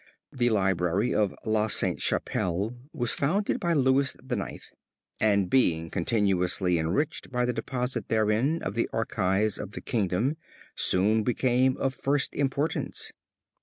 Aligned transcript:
The 0.31 0.49
library 0.49 1.13
of 1.13 1.35
La 1.45 1.67
St. 1.67 1.99
Chapelle 2.01 2.75
was 2.91 3.13
founded 3.13 3.59
by 3.59 3.73
Louis 3.73 4.15
IX, 4.15 4.71
and 5.19 5.47
being 5.47 5.91
continuously 5.91 6.79
enriched 6.79 7.29
by 7.31 7.45
the 7.45 7.53
deposit 7.53 8.07
therein 8.07 8.63
of 8.63 8.73
the 8.73 8.89
archives 8.91 9.59
of 9.59 9.73
the 9.73 9.81
kingdom 9.81 10.37
soon 10.75 11.21
became 11.21 11.77
of 11.77 11.93
first 11.93 12.33
importance. 12.33 13.11